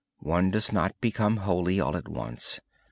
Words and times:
One 0.23 0.49
does 0.49 0.71
not 0.71 0.99
become 0.99 1.37
holy 1.45 1.79
all 1.79 1.95
at 1.95 2.07
once. 2.07 2.59